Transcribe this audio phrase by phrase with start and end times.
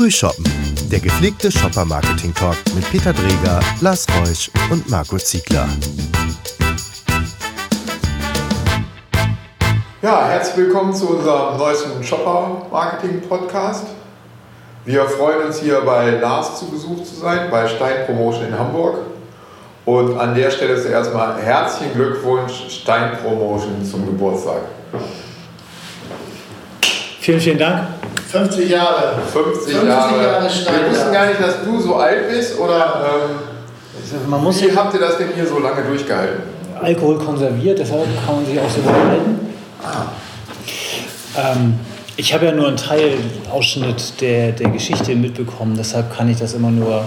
[0.00, 0.46] Frühshoppen,
[0.90, 5.68] der gepflegte Shopper-Marketing-Talk mit Peter Dreger, Lars Reusch und Marco Ziegler.
[10.00, 13.88] Ja, herzlich willkommen zu unserem neuesten Shopper-Marketing-Podcast.
[14.86, 19.00] Wir freuen uns hier bei Lars zu Besuch zu sein, bei Stein Promotion in Hamburg.
[19.84, 24.62] Und an der Stelle zuerst mal herzlichen Glückwunsch Stein Promotion zum Geburtstag.
[27.20, 27.99] Vielen, vielen Dank.
[28.30, 29.14] 50 Jahre.
[29.32, 30.22] 50, 50 Jahre.
[30.22, 34.74] Jahre Wir wussten gar nicht, dass du so alt bist oder ähm, Man muss wie
[34.74, 36.42] habt ihr das denn hier so lange durchgehalten?
[36.80, 39.40] Alkohol konserviert, deshalb kann man sich auch so behalten.
[39.82, 41.52] Ah.
[41.52, 41.78] Ähm,
[42.16, 46.70] ich habe ja nur einen Teilausschnitt der, der Geschichte mitbekommen, deshalb kann ich das immer
[46.70, 47.04] nur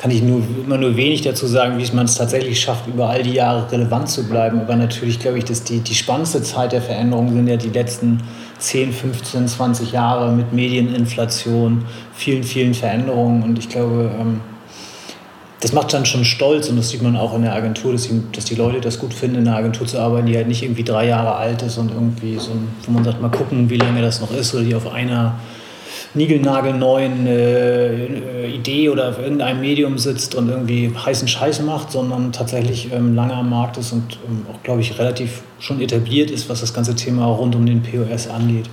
[0.00, 3.22] kann ich nur, immer nur wenig dazu sagen, wie man es tatsächlich schafft, über all
[3.22, 4.58] die Jahre relevant zu bleiben.
[4.58, 8.22] Aber natürlich glaube ich, dass die, die spannendste Zeit der Veränderung sind ja die letzten
[8.60, 13.42] 10, 15, 20 Jahre mit Medieninflation, vielen, vielen Veränderungen.
[13.42, 14.40] Und ich glaube, ähm,
[15.60, 18.22] das macht dann schon stolz und das sieht man auch in der Agentur, dass die,
[18.32, 20.84] dass die Leute das gut finden, in einer Agentur zu arbeiten, die halt nicht irgendwie
[20.84, 22.52] drei Jahre alt ist und irgendwie so,
[22.86, 25.38] wo man sagt, mal gucken, wie lange das noch ist oder die auf einer
[26.14, 32.92] niegelnagelneuen äh, Idee oder auf irgendeinem Medium sitzt und irgendwie heißen Scheiß macht, sondern tatsächlich
[32.92, 36.60] ähm, lange am Markt ist und ähm, auch, glaube ich, relativ schon etabliert ist, was
[36.60, 38.66] das ganze Thema rund um den POS angeht.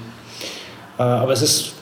[0.98, 1.74] Äh, aber es ist,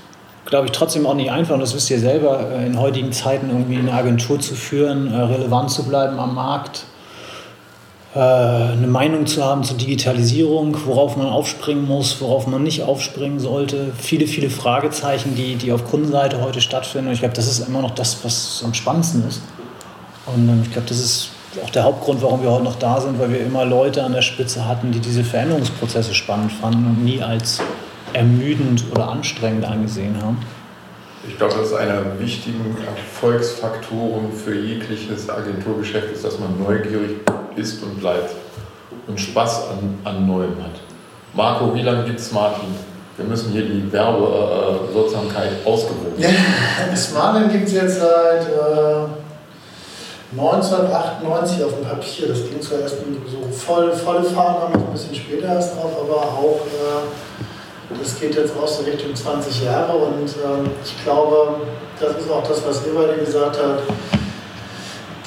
[0.46, 3.50] glaube ich, trotzdem auch nicht einfach, und das wisst ihr selber, äh, in heutigen Zeiten
[3.50, 6.95] irgendwie eine Agentur zu führen, äh, relevant zu bleiben am Markt äh,
[8.20, 13.92] eine Meinung zu haben zur Digitalisierung, worauf man aufspringen muss, worauf man nicht aufspringen sollte.
[13.98, 17.08] Viele, viele Fragezeichen, die, die auf Kundenseite heute stattfinden.
[17.08, 19.42] Und ich glaube, das ist immer noch das, was am spannendsten ist.
[20.28, 23.20] Und ähm, ich glaube, das ist auch der Hauptgrund, warum wir heute noch da sind,
[23.20, 27.22] weil wir immer Leute an der Spitze hatten, die diese Veränderungsprozesse spannend fanden und nie
[27.22, 27.60] als
[28.14, 30.38] ermüdend oder anstrengend angesehen haben.
[31.28, 37.18] Ich glaube, das ist einer der wichtigen Erfolgsfaktoren für jegliches Agenturgeschäft, ist, dass man neugierig
[37.56, 38.32] ist und bleibt
[39.08, 40.80] und Spaß an, an Neuem hat.
[41.34, 42.70] Marco, wie lange gibt es Martin?
[43.18, 46.14] Wir müssen hier die Werbewirksamkeit äh, ausgewogen.
[46.18, 46.30] Ja,
[46.96, 49.08] Smartling gibt es jetzt seit äh,
[50.38, 52.28] 1998 auf dem Papier.
[52.28, 56.60] Das ging zwar erst so voll, volle Fahrt, ein bisschen später erst drauf, aber auch
[56.66, 61.56] äh, das geht jetzt auch so Richtung 20 Jahre und ähm, ich glaube,
[62.00, 63.80] das ist auch das, was Eberle gesagt hat.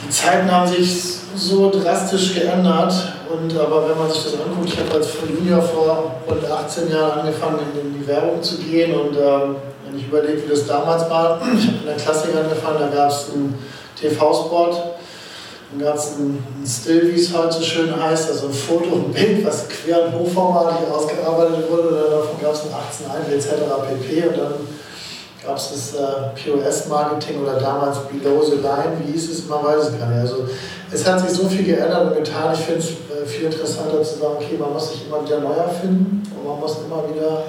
[0.05, 2.93] Die Zeiten haben sich so drastisch geändert.
[3.31, 7.21] Und aber wenn man sich das anguckt, ich habe als Junior vor rund 18 Jahren
[7.21, 8.95] angefangen, in die Werbung zu gehen.
[8.95, 12.79] Und ähm, wenn ich überlege, wie das damals war, ich habe in der Klassik angefangen,
[12.81, 13.59] da gab es einen
[14.01, 14.71] TV-Spot,
[15.71, 18.95] dann gab es ein, ein Still, wie es heute so schön heißt, also ein Foto,
[18.95, 21.89] ein Bild, was quer und hochformatig ausgearbeitet wurde.
[21.89, 23.49] Und davon gab es ein 18 etc.
[23.89, 24.29] pp.
[24.29, 24.55] Und dann
[25.45, 29.85] gab es das äh, POS-Marketing oder damals Below the Line, wie hieß es, man weiß
[29.85, 30.21] es gar nicht.
[30.21, 30.49] Also
[30.91, 32.53] es hat sich so viel geändert und getan.
[32.55, 35.55] Ich finde es äh, viel interessanter zu sagen, okay, man muss sich immer wieder neu
[35.55, 37.43] erfinden und man muss immer wieder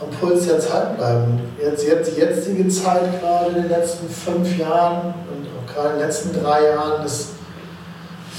[0.00, 1.40] am Puls der Zeit bleiben.
[1.60, 5.98] Jetzt, jetzt, die jetzige Zeit, gerade in den letzten fünf Jahren und auch gerade in
[6.00, 7.30] den letzten drei Jahren, ist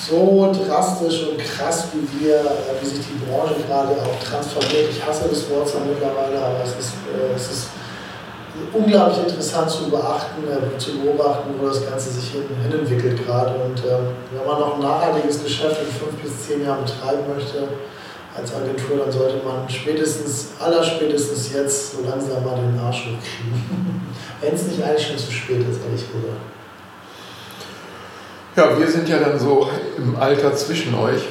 [0.08, 4.92] so drastisch und krass, wie, wir, äh, wie sich die Branche gerade auch transformiert.
[4.92, 7.68] Ich hasse das Wort zwar mittlerweile, aber es ist, äh, es ist
[8.74, 13.56] unglaublich interessant zu beachten, äh, zu beobachten, wo das Ganze sich hin, hin entwickelt gerade.
[13.56, 17.68] Und ähm, wenn man noch ein nachhaltiges Geschäft in fünf bis zehn Jahren betreiben möchte
[18.38, 24.02] als Agentur, dann sollte man spätestens, allerspätestens jetzt so langsam mal den Arsch hochkriegen.
[24.42, 26.42] wenn es nicht eigentlich schon zu spät ist, ehrlich gesagt.
[28.56, 31.22] Ja, wir sind ja dann so im Alter zwischen euch.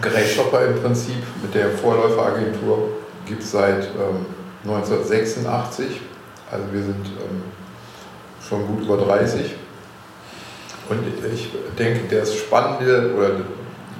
[0.00, 2.88] Grey Shopper im Prinzip mit der Vorläuferagentur
[3.26, 4.26] gibt es seit ähm,
[4.64, 6.00] 1986
[6.52, 7.42] also wir sind ähm,
[8.46, 9.54] schon gut über 30.
[10.90, 10.98] Und
[11.32, 11.48] ich
[11.78, 13.30] denke, das Spannende oder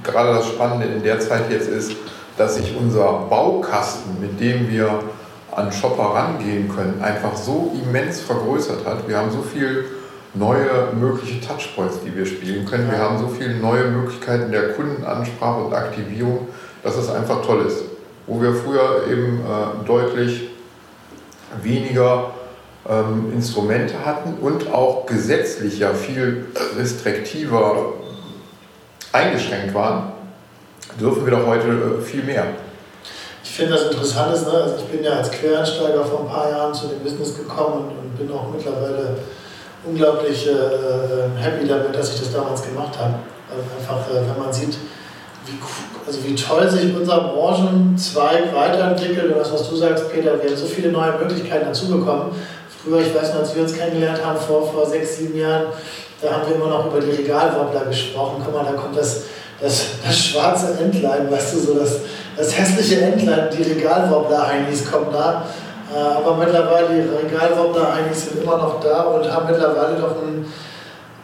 [0.04, 1.92] gerade das Spannende in der Zeit jetzt ist,
[2.36, 5.00] dass sich unser Baukasten, mit dem wir
[5.54, 9.08] an Shopper rangehen können, einfach so immens vergrößert hat.
[9.08, 9.84] Wir haben so viele
[10.34, 12.90] neue mögliche Touchpoints, die wir spielen können.
[12.90, 16.48] Wir haben so viele neue Möglichkeiten der Kundenansprache und Aktivierung,
[16.82, 17.84] dass es einfach toll ist.
[18.26, 20.48] Wo wir früher eben äh, deutlich
[21.62, 22.32] weniger
[22.88, 26.46] ähm, Instrumente hatten und auch gesetzlich ja viel
[26.76, 27.94] restriktiver
[29.12, 30.12] eingeschränkt waren,
[30.98, 32.46] dürfen wir doch heute äh, viel mehr.
[33.44, 34.52] Ich finde das interessant, ist, ne?
[34.52, 37.98] also ich bin ja als Quereinsteiger vor ein paar Jahren zu dem Business gekommen und,
[37.98, 39.16] und bin auch mittlerweile
[39.84, 43.14] unglaublich äh, äh happy damit, dass ich das damals gemacht habe.
[43.50, 44.74] Also einfach, äh, wenn man sieht,
[45.44, 45.58] wie,
[46.06, 50.56] also wie toll sich unser Branchenzweig weiterentwickelt und das, was du sagst, Peter, wir haben
[50.56, 52.32] so viele neue Möglichkeiten dazubekommen
[52.82, 55.66] früher, ich weiß noch, als wir uns kennengelernt haben, vor, vor sechs, sieben Jahren,
[56.20, 58.42] da haben wir immer noch über die Regalwobbler gesprochen.
[58.44, 59.22] Guck mal, da kommt das,
[59.60, 61.98] das, das schwarze Entlein, weißt du, so das,
[62.36, 65.44] das hässliche Entlein, die Regalwobbler-Heinis kommen da.
[65.92, 70.46] Äh, aber mittlerweile, die Regalwobbler-Heinis sind immer noch da und haben mittlerweile doch ein,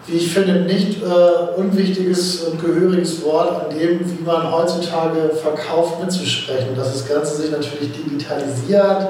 [0.06, 6.02] wie ich finde, nicht äh, unwichtiges und gehöriges Wort an dem, wie man heutzutage verkauft,
[6.02, 6.75] mitzusprechen.
[6.75, 9.08] Dass das Ganze sich natürlich digitalisiert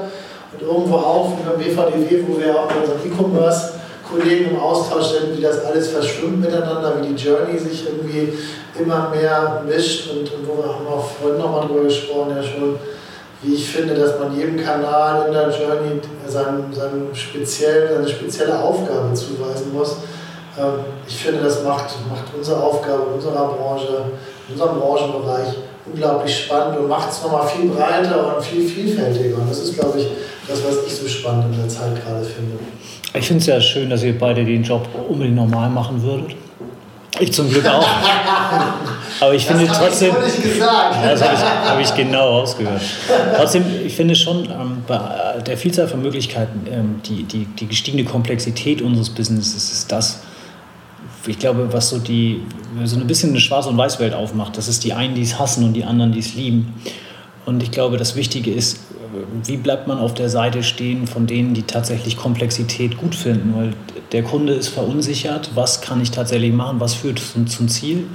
[0.53, 3.73] und irgendwo auch wie beim BVDW, wo wir auch mit unseren E-Commerce
[4.09, 8.33] Kollegen im Austausch sind, wie das alles verschwimmt miteinander, wie die Journey sich irgendwie
[8.79, 12.79] immer mehr mischt und, und wo wir haben auch vorhin nochmal drüber gesprochen, ja schon,
[13.43, 18.59] wie ich finde, dass man jedem Kanal in der Journey seinen, seinen speziell, seine spezielle
[18.59, 19.97] Aufgabe zuweisen muss.
[20.57, 24.05] Ähm, ich finde, das macht, macht unsere Aufgabe unserer Branche,
[24.49, 25.55] unserem Branchenbereich
[25.85, 29.37] unglaublich spannend und macht es nochmal viel breiter und viel vielfältiger.
[29.37, 30.07] Und das ist, glaube ich,
[30.49, 32.59] das, was ich so spannend in der Zeit gerade finde.
[33.13, 36.35] Ich finde es ja schön, dass ihr beide den Job unbedingt normal machen würdet.
[37.19, 37.87] Ich zum Glück auch.
[39.19, 40.15] Aber ich finde das trotzdem.
[40.25, 40.95] Ich gesagt.
[40.95, 42.81] Ja, das habe ich, hab ich genau ausgehört.
[43.35, 48.05] Trotzdem, ich finde schon, ähm, bei der Vielzahl von Möglichkeiten, ähm, die, die, die gestiegene
[48.05, 50.21] Komplexität unseres Businesses ist das,
[51.27, 52.43] ich glaube, was so die
[52.85, 54.57] so ein bisschen eine Schwarz- und Weiß-Welt aufmacht.
[54.57, 56.73] Das ist die einen, die es hassen und die anderen, die es lieben.
[57.45, 58.79] Und ich glaube, das Wichtige ist,
[59.43, 63.53] wie bleibt man auf der Seite stehen von denen, die tatsächlich Komplexität gut finden?
[63.55, 63.73] Weil
[64.11, 68.05] der Kunde ist verunsichert, was kann ich tatsächlich machen, was führt zum, zum Ziel.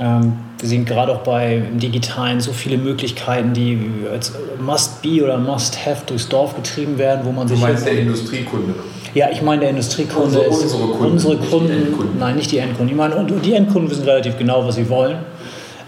[0.00, 3.78] Ähm, wir sehen gerade auch bei im Digitalen so viele Möglichkeiten, die
[4.10, 7.62] als Must-Be oder Must-Have durchs Dorf getrieben werden, wo man du sich.
[7.62, 8.74] Du meinst der Industriekunde?
[9.14, 12.18] Ja, ich meine der Industriekunde unsere, ist unsere Kunden, unsere nicht Kunden, die Endkunden.
[12.18, 12.88] nein, nicht die Endkunden.
[12.88, 15.18] Ich meine, und die Endkunden wissen relativ genau, was sie wollen.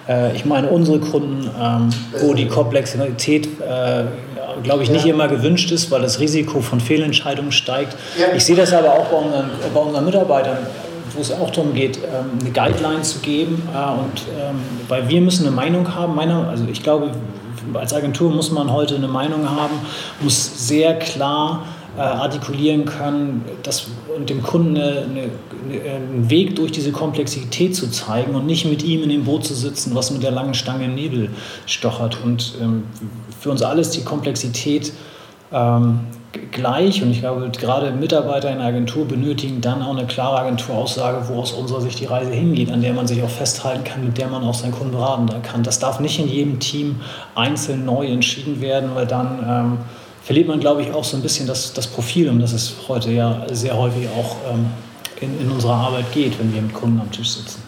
[0.08, 4.05] Äh, ich meine unsere Kunden, ähm, wo die Komplexität, äh,
[4.62, 5.14] glaube ich, nicht Ja.
[5.14, 7.97] immer gewünscht ist, weil das Risiko von Fehlentscheidungen steigt.
[8.19, 8.26] Ja.
[8.35, 10.58] Ich sehe das aber auch bei unseren, bei unseren Mitarbeitern,
[11.14, 13.62] wo es auch darum geht, ähm, eine Guideline zu geben.
[13.75, 17.11] Äh, und ähm, weil wir müssen eine Meinung haben, meiner, also ich glaube,
[17.75, 19.75] als Agentur muss man heute eine Meinung haben,
[20.20, 21.64] muss sehr klar
[21.96, 25.31] äh, artikulieren können dass, und dem Kunden eine, eine,
[25.64, 29.44] eine, einen Weg durch diese Komplexität zu zeigen und nicht mit ihm in dem Boot
[29.44, 31.31] zu sitzen, was mit der langen Stange im Nebel
[31.66, 32.19] stochert.
[32.22, 32.84] Und ähm,
[33.40, 34.93] für uns alle ist die Komplexität
[35.52, 36.00] ähm,
[36.52, 41.28] gleich und ich glaube, gerade Mitarbeiter in der Agentur benötigen dann auch eine klare Agenturaussage,
[41.28, 44.19] wo aus unserer Sicht die Reise hingeht, an der man sich auch festhalten kann, mit
[44.19, 45.62] der man auch seinen Kunden beraten kann.
[45.62, 47.00] Das darf nicht in jedem Team
[47.34, 49.78] einzeln neu entschieden werden, weil dann ähm,
[50.26, 53.12] verliert man, glaube ich, auch so ein bisschen das, das Profil, um das es heute
[53.12, 54.67] ja sehr häufig auch ähm,
[55.20, 57.62] in, in unserer Arbeit geht, wenn wir mit Kunden am Tisch sitzen.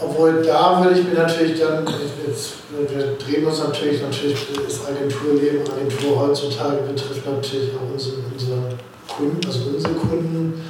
[0.00, 1.84] Obwohl da würde ich mir natürlich dann,
[2.26, 8.58] jetzt, wir drehen uns natürlich, natürlich ist Agenturleben, Agentur heutzutage betrifft natürlich auch unsere, unsere
[9.06, 10.62] Kunden, also unsere Kunden.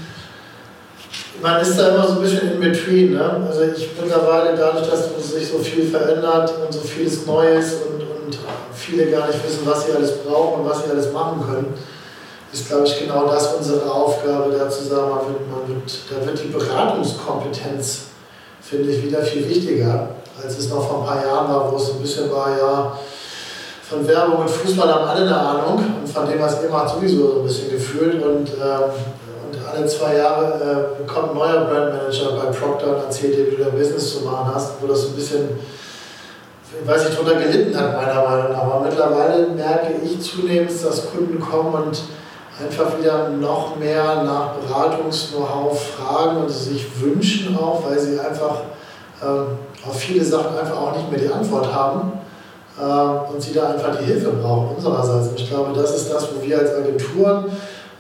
[1.41, 3.13] Man ist da immer so ein bisschen in between.
[3.13, 3.47] Ne?
[3.47, 8.18] Also ich mittlerweile, dadurch, dass sich so viel verändert und so vieles Neues und, und
[8.75, 11.75] viele gar nicht wissen, was sie alles brauchen und was sie alles machen können,
[12.53, 16.43] ist, glaube ich, genau das unsere Aufgabe, da zu sagen, wird, man wird, da wird
[16.43, 18.09] die Beratungskompetenz
[18.61, 20.09] finde ich wieder viel wichtiger,
[20.43, 22.99] als es noch vor ein paar Jahren war, wo es ein bisschen war, ja,
[23.89, 27.33] von Werbung und Fußball haben alle eine Ahnung und von dem, was ihr macht, sowieso
[27.33, 28.91] so ein bisschen gefühlt und, ähm,
[29.47, 33.57] und alle zwei Jahre äh, kommt ein neuer Brandmanager bei Procter und erzählt dir, wie
[33.57, 35.49] du dein Business zu machen hast, wo das ein bisschen,
[36.81, 38.63] ich weiß nicht, drunter gelitten hat, meiner Meinung nach.
[38.63, 42.03] Aber mittlerweile merke ich zunehmend, dass Kunden kommen und
[42.63, 48.63] einfach wieder noch mehr nach Beratungs-Know-how fragen und sich wünschen auch, weil sie einfach
[49.23, 52.13] ähm, auf viele Sachen einfach auch nicht mehr die Antwort haben
[52.81, 55.29] ähm, und sie da einfach die Hilfe brauchen unsererseits.
[55.29, 57.47] Und ich glaube, das ist das, wo wir als Agenturen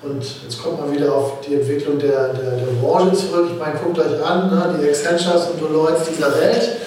[0.03, 3.49] und jetzt kommt man wieder auf die Entwicklung der, der, der Branche zurück.
[3.53, 6.79] Ich meine, guckt euch an, ne, die Accentures und Deloitte dieser Welt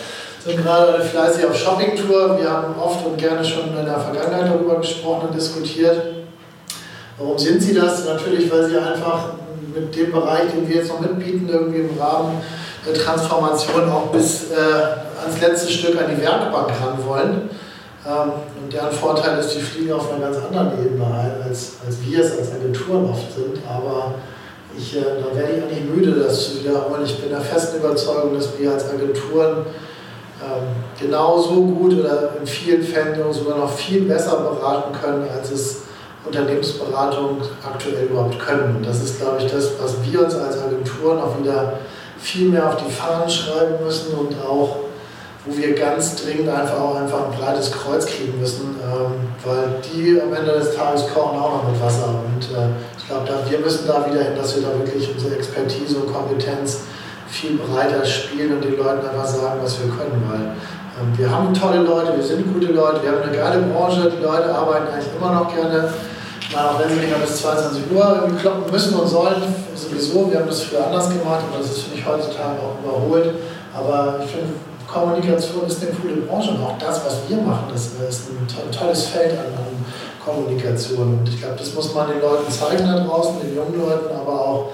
[0.43, 2.39] sind gerade fleißig auf Shoppingtour.
[2.39, 6.01] Wir haben oft und gerne schon in der Vergangenheit darüber gesprochen und diskutiert.
[7.17, 8.05] Warum sind sie das?
[8.05, 9.33] Natürlich, weil sie einfach
[9.75, 12.41] mit dem Bereich, den wir jetzt noch mitbieten, irgendwie im Rahmen
[12.85, 14.55] der Transformation auch bis äh,
[15.21, 17.49] ans letzte Stück an die Werkbank ran wollen.
[18.07, 18.31] Ähm,
[18.61, 22.19] und deren Vorteil ist, die fliegen auf einer ganz anderen Ebene ein, als, als wir
[22.19, 23.59] es als Agenturen oft sind.
[23.69, 24.15] Aber
[24.75, 27.03] ich, äh, da werde ich auch nicht müde, das zu wiederholen.
[27.05, 29.67] Ich bin der festen Überzeugung, dass wir als Agenturen
[30.99, 35.81] genauso gut oder in vielen Fällen sogar noch viel besser beraten können, als es
[36.25, 38.77] Unternehmensberatung aktuell überhaupt können.
[38.77, 41.73] Und das ist, glaube ich, das, was wir uns als Agenturen auch wieder
[42.19, 44.77] viel mehr auf die Fahnen schreiben müssen und auch
[45.45, 50.21] wo wir ganz dringend einfach auch einfach ein breites Kreuz kriegen müssen, ähm, weil die
[50.21, 52.09] am Ende des Tages kochen auch noch mit Wasser.
[52.09, 55.97] Und äh, ich glaube, wir müssen da wieder hin, dass wir da wirklich unsere Expertise
[55.97, 56.81] und Kompetenz
[57.31, 60.23] viel breiter spielen und den Leuten einfach sagen, was wir können.
[60.29, 60.51] Weil
[60.99, 64.21] ähm, wir haben tolle Leute, wir sind gute Leute, wir haben eine geile Branche, die
[64.21, 65.93] Leute arbeiten eigentlich immer noch gerne.
[66.53, 69.41] Mal, auch wenn sie nicht mehr bis 22 Uhr kloppen müssen und sollen,
[69.73, 73.35] sowieso, wir haben das früher anders gemacht und das ist, finde ich, heutzutage auch überholt.
[73.73, 74.47] Aber ich finde,
[74.85, 79.05] Kommunikation ist eine coole Branche und auch das, was wir machen, das ist ein tolles
[79.05, 79.45] Feld an,
[80.23, 81.19] Kommunikation.
[81.19, 84.33] Und ich glaube, das muss man den Leuten zeigen da draußen, den jungen Leuten, aber
[84.33, 84.69] auch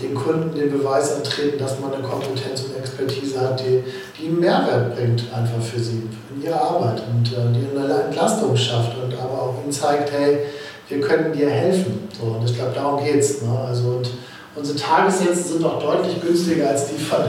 [0.00, 3.82] den Kunden den Beweis antreten, dass man eine Kompetenz und Expertise hat, die,
[4.18, 8.56] die einen Mehrwert bringt einfach für sie in ihrer Arbeit und äh, die eine Entlastung
[8.56, 10.40] schafft und aber auch ihnen zeigt, hey,
[10.88, 12.08] wir können dir helfen.
[12.18, 13.42] So, und ich glaube, darum geht es.
[13.42, 13.58] Ne?
[13.68, 14.10] Also, und
[14.58, 17.20] Unsere Tagessätze sind noch deutlich günstiger als die von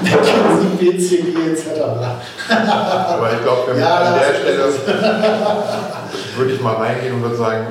[0.00, 1.80] McKinsey, BCG etc.
[2.48, 4.64] Aber ich glaube, ja, an der Stelle
[6.36, 7.66] würde ich mal reingehen und würde sagen,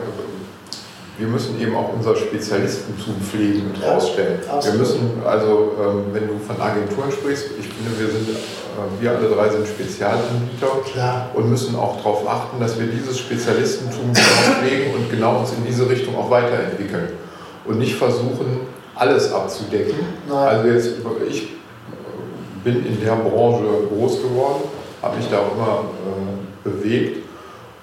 [1.17, 4.39] wir müssen eben auch unser Spezialistentum pflegen und ja, ausstellen.
[4.61, 9.11] Wir müssen, also ähm, wenn du von Agenturen sprichst, ich finde, wir sind, äh, wir
[9.11, 11.29] alle drei sind Spezialanbieter Klar.
[11.33, 15.89] und müssen auch darauf achten, dass wir dieses Spezialistentum pflegen und genau uns in diese
[15.89, 17.09] Richtung auch weiterentwickeln.
[17.65, 18.61] Und nicht versuchen,
[18.95, 19.95] alles abzudecken.
[20.29, 20.37] Nein.
[20.37, 20.89] Also jetzt,
[21.29, 21.49] ich
[22.63, 24.63] bin in der Branche groß geworden,
[25.01, 27.26] habe mich da auch immer äh, bewegt.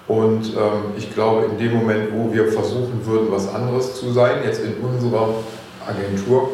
[0.07, 4.43] Und ähm, ich glaube, in dem Moment, wo wir versuchen würden, was anderes zu sein,
[4.43, 5.29] jetzt in unserer
[5.87, 6.49] Agentur,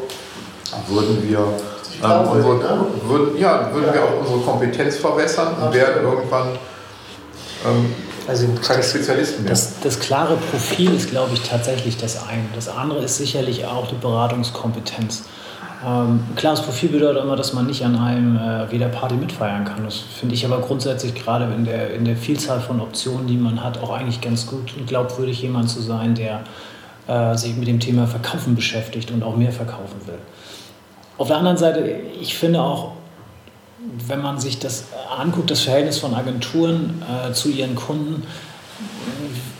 [0.88, 1.39] würden wir,
[2.01, 3.93] ähm, unsere, würden, ja, würden ja.
[3.93, 6.58] wir auch unsere Kompetenz verwässern und werden irgendwann
[7.65, 7.93] ähm,
[8.27, 9.51] also keine Spezialisten mehr.
[9.51, 12.46] Das, das klare Profil ist, glaube ich, tatsächlich das eine.
[12.55, 15.24] Das andere ist sicherlich auch die Beratungskompetenz.
[15.84, 19.84] Ähm, klares Profil bedeutet immer, dass man nicht an einem äh, jeder Party mitfeiern kann.
[19.84, 23.64] Das finde ich aber grundsätzlich gerade in der, in der Vielzahl von Optionen, die man
[23.64, 26.44] hat, auch eigentlich ganz gut und glaubwürdig jemand zu sein, der
[27.08, 30.20] äh, sich mit dem Thema Verkaufen beschäftigt und auch mehr verkaufen will.
[31.18, 31.80] Auf der anderen Seite,
[32.20, 32.92] ich finde auch,
[34.08, 34.86] wenn man sich das
[35.18, 38.24] anguckt, das Verhältnis von Agenturen äh, zu ihren Kunden,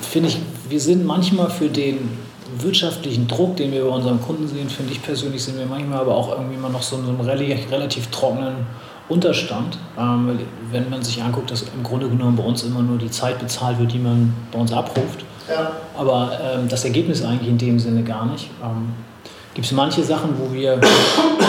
[0.02, 2.10] finde ich, wir sind manchmal für den
[2.58, 6.16] wirtschaftlichen Druck, den wir bei unseren Kunden sehen, finde ich persönlich, sind wir manchmal aber
[6.16, 8.66] auch irgendwie immer noch so in einem relativ, trockenen
[9.10, 9.78] Unterstand.
[9.98, 10.40] Ähm,
[10.72, 13.80] wenn man sich anguckt, dass im Grunde genommen bei uns immer nur die Zeit bezahlt
[13.80, 15.26] wird, die man bei uns abruft.
[15.50, 15.72] Ja.
[15.98, 18.50] Aber ähm, das Ergebnis eigentlich in dem Sinne gar nicht.
[18.64, 18.94] Ähm,
[19.54, 20.80] Gibt es manche Sachen, wo wir,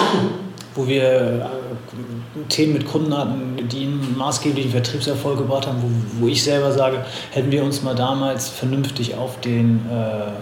[0.74, 6.28] wo wir äh, Themen mit Kunden hatten, die einen maßgeblichen Vertriebserfolg gebracht haben, wo, wo
[6.28, 10.32] ich selber sage, hätten wir uns mal damals vernünftig auf den äh,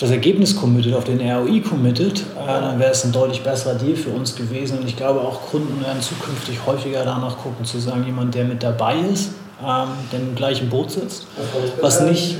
[0.00, 3.96] das Ergebnis committed, auf den ROI committed, äh, dann wäre es ein deutlich besserer Deal
[3.96, 4.78] für uns gewesen.
[4.78, 8.62] Und ich glaube auch Kunden werden zukünftig häufiger danach gucken, zu sagen, jemand, der mit
[8.62, 11.26] dabei ist, ähm, der im gleichen Boot sitzt,
[11.80, 12.38] was nicht,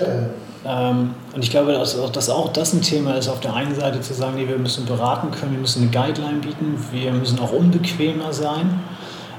[0.65, 4.01] ähm, und ich glaube, dass, dass, auch das ein Thema ist, auf der einen Seite
[4.01, 7.53] zu sagen, nee, wir müssen beraten können, wir müssen eine Guideline bieten, wir müssen auch
[7.53, 8.81] unbequemer sein,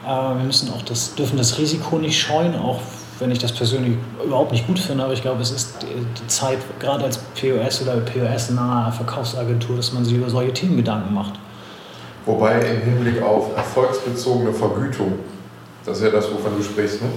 [0.05, 2.81] äh, wir müssen auch das, dürfen das Risiko nicht scheuen, auch
[3.23, 6.57] wenn ich das persönlich überhaupt nicht gut finde, aber ich glaube, es ist die Zeit,
[6.79, 11.39] gerade als POS oder POS-nahe Verkaufsagentur, dass man sich über solche Themen Gedanken macht.
[12.25, 15.13] Wobei im Hinblick auf erfolgsbezogene Vergütung,
[15.85, 17.07] das ist ja das, wovon du sprichst, ne?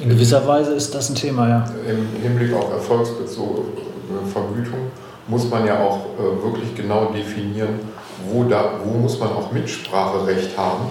[0.00, 1.64] In gewisser Weise ist das ein Thema, ja.
[1.88, 3.66] Im Hinblick auf erfolgsbezogene
[4.32, 4.90] Vergütung
[5.26, 7.80] muss man ja auch äh, wirklich genau definieren,
[8.24, 10.84] wo, da, wo muss man auch Mitspracherecht haben,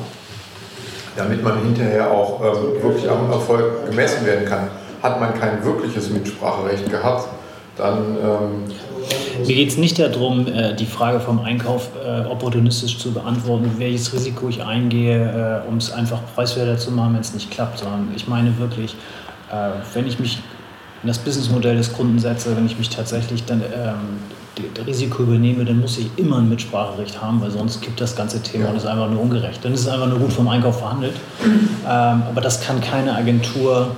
[1.19, 4.67] damit man hinterher auch ähm, wirklich am Erfolg gemessen werden kann.
[5.03, 7.27] Hat man kein wirkliches Mitspracherecht gehabt,
[7.77, 8.63] dann ähm,
[9.45, 14.13] mir geht es nicht darum, äh, die Frage vom Einkauf äh, opportunistisch zu beantworten, welches
[14.13, 18.09] Risiko ich eingehe, äh, um es einfach preiswerter zu machen, wenn es nicht klappt, sondern
[18.15, 18.95] ich meine wirklich,
[19.95, 20.37] wenn ich mich
[21.01, 24.19] in das Businessmodell des Kunden setze, wenn ich mich tatsächlich dann ähm,
[24.85, 28.65] Risiko übernehme, dann muss ich immer ein Mitspracherecht haben, weil sonst gibt das ganze Thema
[28.65, 28.69] ja.
[28.71, 29.63] und ist einfach nur ungerecht.
[29.63, 31.15] Dann ist es einfach nur gut vom Einkauf verhandelt.
[31.43, 33.95] Ähm, aber das kann keine Agentur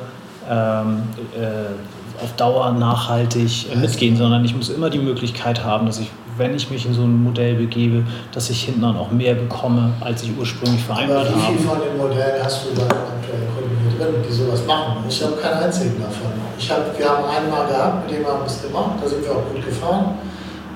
[0.50, 1.04] ähm,
[1.36, 6.12] äh, auf Dauer nachhaltig äh, mitgehen, sondern ich muss immer die Möglichkeit haben, dass ich,
[6.38, 9.94] wenn ich mich in so ein Modell begebe, dass ich hinten dann auch mehr bekomme,
[10.02, 11.36] als ich ursprünglich vereinbart habe.
[11.36, 15.04] Wie viel von dem Modell hast du bei aktuellen Kunden hier drin, die sowas machen?
[15.10, 16.32] Ich habe keinen einzigen davon.
[16.58, 19.24] Ich hab, wir haben einen mal gehabt, mit dem haben wir es gemacht, da sind
[19.24, 20.16] wir auch gut gefahren.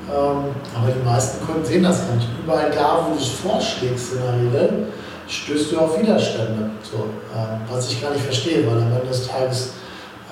[0.08, 2.28] Ähm, aber die meisten Kunden sehen das nicht.
[2.44, 4.88] Überall da, wo du es vorschlägst in der Regel,
[5.28, 6.70] stößt du auf Widerstände.
[6.84, 9.72] So, ähm, was ich gar nicht verstehe, weil am Ende des Tages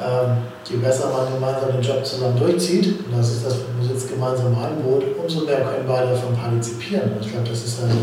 [0.02, 0.38] ähm,
[0.70, 3.56] je besser man gemeinsam den Job zusammen durchzieht, und das ist das
[3.90, 7.12] jetzt gemeinsame Angebot, umso mehr können beide davon partizipieren.
[7.22, 7.98] Ich glaube, das ist also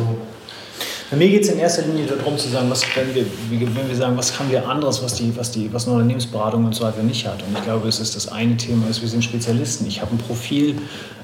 [1.11, 3.97] Bei mir geht es in erster Linie darum zu sagen, was wenn wir, wenn wir
[3.97, 7.03] sagen, was haben wir anderes, was die, was die, was eine Unternehmensberatung und so weiter
[7.03, 7.43] nicht hat.
[7.43, 9.89] Und ich glaube, es ist das eine Thema, ist, wir sind Spezialisten.
[9.89, 10.77] Ich habe ein Profil,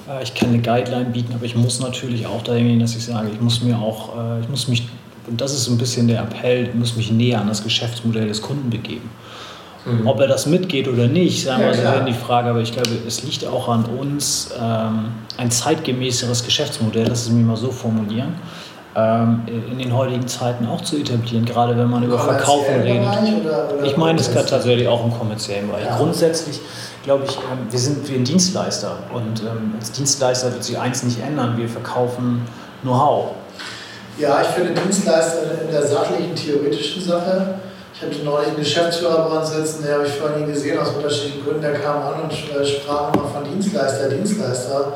[0.08, 3.04] äh, ich kann eine Guideline bieten, aber ich muss natürlich auch dahin gehen, dass ich
[3.04, 4.88] sage, ich muss mir auch, äh, ich muss mich,
[5.28, 8.26] und das ist so ein bisschen der Appell, ich muss mich näher an das Geschäftsmodell
[8.26, 9.08] des Kunden begeben.
[9.84, 10.04] Mhm.
[10.08, 12.50] Ob er das mitgeht oder nicht, sagen wir ja, so, die Frage.
[12.50, 17.44] Aber ich glaube, es liegt auch an uns, ähm, ein zeitgemäßeres Geschäftsmodell, lass es mich
[17.44, 18.34] mal so formulieren,
[19.46, 23.06] in den heutigen Zeiten auch zu etablieren, gerade wenn man über Verkaufen redet.
[23.44, 25.84] Oder, oder ich meine, es tatsächlich auch im kommerziellen Bereich.
[25.84, 25.96] Ja.
[25.98, 26.60] Grundsätzlich
[27.02, 31.02] glaube ich, ähm, wir sind wie ein Dienstleister und ähm, als Dienstleister wird sich eins
[31.02, 32.42] nicht ändern, wir verkaufen
[32.82, 33.32] Know-how.
[34.18, 37.56] Ja, ich finde Dienstleister in der sachlichen, theoretischen Sache
[37.96, 41.42] ich hatte neulich einen Geschäftsführer bei uns sitzen, der habe ich vorhin gesehen, aus unterschiedlichen
[41.42, 41.62] Gründen.
[41.62, 44.92] Der kam an und äh, sprach immer von Dienstleister, Dienstleister.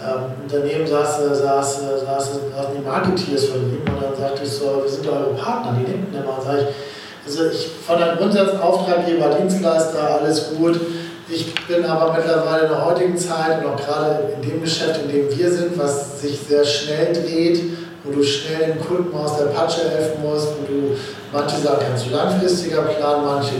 [0.00, 2.40] Ähm, daneben saß, saß, saß, saßen
[2.76, 5.90] die Marketeers von ihm und dann sagte ich so, wir sind doch eure Partner, die
[5.90, 6.38] denken immer.
[6.38, 10.80] Und sage ich, also ich von einem Grundsatz Auftraggeber, Dienstleister, alles gut.
[11.28, 15.12] Ich bin aber mittlerweile in der heutigen Zeit und auch gerade in dem Geschäft, in
[15.12, 17.60] dem wir sind, was sich sehr schnell dreht,
[18.04, 20.96] wo du schnell den Kunden aus der Patsche helfen musst, wo du
[21.32, 23.54] manche Sachen kannst du langfristiger planen, manche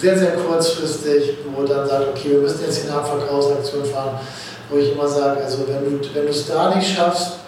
[0.00, 4.18] sehr, sehr kurzfristig, wo dann sagt, okay, wir müssen jetzt in eine Abverkaufsaktion fahren,
[4.70, 7.38] wo ich immer sage, also wenn du wenn du es da nicht schaffst,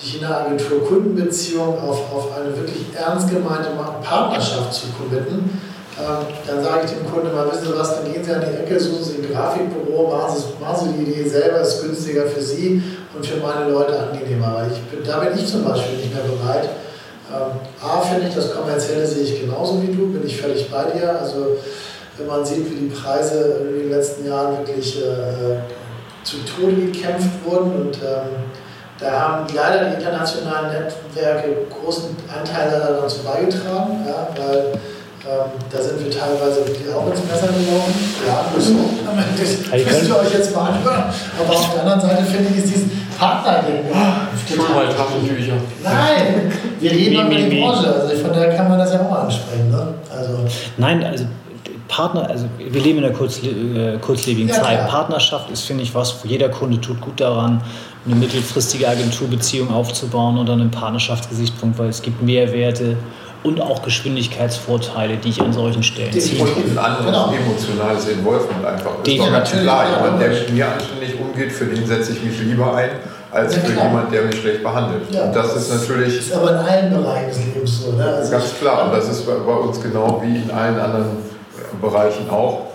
[0.00, 3.70] dich in der Agentur-Kundenbeziehung auf, auf eine wirklich ernst gemeinte
[4.02, 5.58] Partnerschaft zu committen,
[5.98, 8.62] ähm, dann sage ich dem Kunden mal, wissen Sie was, dann gehen Sie an die
[8.62, 12.42] Ecke, suchen Sie ein Grafikbüro, machen Sie, machen Sie die Idee selber, ist günstiger für
[12.42, 12.82] Sie
[13.14, 14.56] und für meine Leute angenehmer.
[14.56, 16.68] Weil ich da bin ich zum Beispiel nicht mehr bereit.
[17.32, 20.84] Ähm, A, finde ich, das Kommerzielle sehe ich genauso wie du, bin ich völlig bei
[20.84, 21.18] dir.
[21.18, 21.56] Also
[22.18, 25.60] wenn man sieht, wie die Preise in den letzten Jahren wirklich äh,
[26.26, 28.50] zu Tode gekämpft wurden und ähm,
[28.98, 34.72] da haben leider die internationalen Netzwerke großen Anteil dazu beigetragen, ja, weil
[35.26, 36.62] ähm, da sind wir teilweise
[36.96, 37.94] auch ins Messer gelaufen.
[38.26, 41.04] Ja, das müsst ihr euch jetzt mal anhören.
[41.38, 43.90] Aber auf der anderen Seite finde ich, ist dieses Partner-Ding.
[43.92, 45.54] Mal Taschentücher.
[45.82, 47.92] Nein, wir reden über die Branche.
[47.92, 49.70] Also von daher kann man das ja auch ansprechen.
[49.70, 49.94] Ne?
[50.16, 50.38] Also.
[50.76, 51.24] Nein, also
[51.88, 54.78] Partner, also wir leben in einer kurzle äh, kurzlebigen ja, Zeit.
[54.78, 54.88] Klar.
[54.88, 57.62] Partnerschaft ist, finde ich, was, wo jeder Kunde tut gut daran,
[58.04, 62.96] eine mittelfristige Agenturbeziehung aufzubauen und dann einen Partnerschaftsgesichtspunkt, weil es gibt Mehrwerte
[63.42, 66.42] und auch Geschwindigkeitsvorteile, die ich an solchen Stellen ziehe.
[66.42, 67.32] Und ein anderes genau.
[67.32, 68.90] emotionales Involvement einfach.
[69.04, 72.40] Ist doch ganz klar, jemand, der mit mir anständig umgeht, für den setze ich mich
[72.40, 72.90] lieber ein,
[73.30, 75.02] als ja, für jemand, der mich schlecht behandelt.
[75.10, 76.16] Ja, und das, ist natürlich.
[76.16, 77.92] Das ist aber in allen Bereichen des Lebens so.
[77.92, 78.04] Ne?
[78.04, 81.06] Also ganz klar, und das ist bei uns genau wie in allen anderen
[81.80, 82.66] Bereichen auch.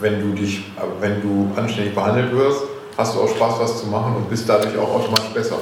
[0.00, 0.64] Wenn du dich,
[1.00, 2.62] wenn du anständig behandelt wirst,
[2.98, 5.56] hast du auch Spaß, was zu machen und bist dadurch auch automatisch besser.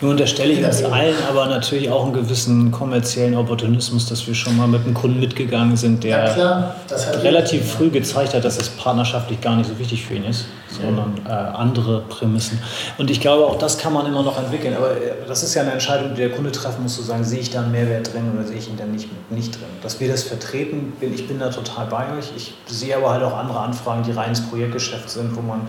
[0.00, 4.56] Nur unterstelle ich uns allen aber natürlich auch einen gewissen kommerziellen Opportunismus, dass wir schon
[4.56, 6.74] mal mit einem Kunden mitgegangen sind, der ja,
[7.22, 11.20] relativ früh gezeigt hat, dass es partnerschaftlich gar nicht so wichtig für ihn ist, sondern
[11.26, 12.58] äh, andere Prämissen.
[12.96, 14.74] Und ich glaube, auch das kann man immer noch entwickeln.
[14.74, 17.40] Aber äh, das ist ja eine Entscheidung, die der Kunde treffen muss, zu sagen, sehe
[17.40, 19.68] ich da einen Mehrwert drin oder sehe ich ihn da nicht, nicht drin.
[19.82, 22.32] Dass wir das vertreten, bin, ich bin da total bei euch.
[22.36, 25.60] Ich sehe aber halt auch andere Anfragen, die rein ins Projektgeschäft sind, wo man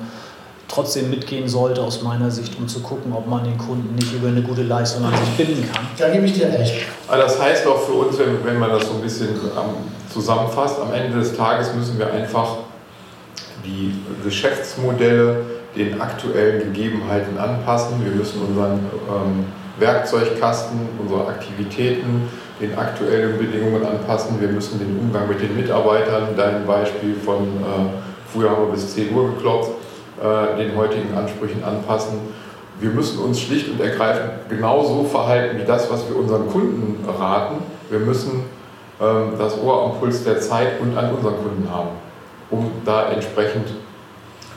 [0.71, 4.29] trotzdem mitgehen sollte aus meiner Sicht, um zu gucken, ob man den Kunden nicht über
[4.29, 5.85] eine gute Leistung an sich binden kann.
[5.97, 6.85] Da gebe ich dir recht.
[7.09, 9.29] das heißt auch für uns, wenn, wenn man das so ein bisschen
[10.11, 12.57] zusammenfasst, am Ende des Tages müssen wir einfach
[13.65, 15.37] die Geschäftsmodelle
[15.75, 18.03] den aktuellen Gegebenheiten anpassen.
[18.03, 19.45] Wir müssen unseren ähm,
[19.79, 22.29] Werkzeugkasten, unsere Aktivitäten
[22.59, 24.39] den aktuellen Bedingungen anpassen.
[24.39, 28.93] Wir müssen den Umgang mit den Mitarbeitern, dein Beispiel von äh, früher haben wir bis
[28.93, 29.71] 10 Uhr geklopft,
[30.21, 32.19] äh, den heutigen Ansprüchen anpassen.
[32.79, 37.55] Wir müssen uns schlicht und ergreifend genauso verhalten wie das, was wir unseren Kunden raten.
[37.89, 38.43] Wir müssen
[39.01, 41.89] ähm, das Ohr am Puls der Zeit und an unseren Kunden haben,
[42.49, 43.67] um da entsprechend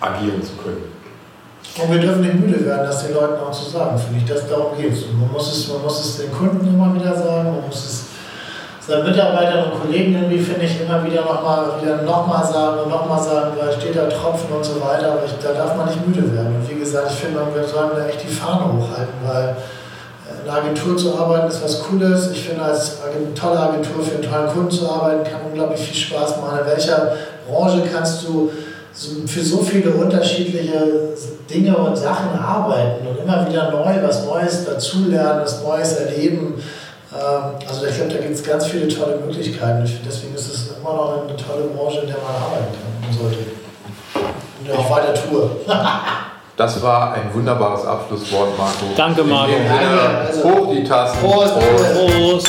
[0.00, 0.84] agieren zu können.
[1.82, 4.24] Und wir dürfen nicht müde werden, das den Leuten auch zu sagen, finde ich.
[4.26, 5.06] Das darum geht es.
[5.18, 5.72] Man muss es.
[5.72, 8.03] Man muss es den Kunden immer wieder sagen, man muss es
[8.86, 11.64] seinen Mitarbeitern und Kollegen irgendwie, finde ich, immer wieder nochmal
[12.04, 15.32] noch mal sagen und nochmal sagen, da steht da Tropfen und so weiter, aber ich,
[15.42, 16.56] da darf man nicht müde werden.
[16.56, 20.50] Und wie gesagt, ich finde, wir sollen da echt die Fahne hochhalten, weil äh, in
[20.50, 22.30] einer Agentur zu arbeiten ist was Cooles.
[22.32, 22.98] Ich finde, als
[23.34, 26.58] tolle Agentur für einen tollen Kunden zu arbeiten, kann unglaublich viel Spaß machen.
[26.60, 27.12] In welcher
[27.48, 28.50] Branche kannst du
[29.26, 31.14] für so viele unterschiedliche
[31.50, 36.54] Dinge und Sachen arbeiten und immer wieder neu was Neues dazulernen, was Neues erleben.
[37.14, 39.88] Ähm, also ich glaube, da gibt es ganz viele tolle Möglichkeiten.
[40.04, 43.38] Deswegen ist es immer noch eine tolle Branche, in der man arbeiten kann und sollte.
[44.64, 45.50] Und auch weiter tue.
[46.56, 48.86] Das war ein wunderbares Abschlusswort, Marco.
[48.96, 49.50] Danke, Marco.
[49.50, 51.18] Danke, also- hoch die Tassen.
[51.18, 51.52] Prost.
[51.52, 52.48] Prost.